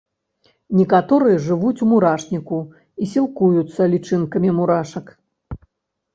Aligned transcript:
Некаторыя 0.77 1.41
жывуць 1.47 1.83
у 1.87 1.89
мурашніку 1.91 2.57
і 3.05 3.11
сілкуюцца 3.13 3.81
лічынкамі 3.93 4.49
мурашак. 4.59 5.05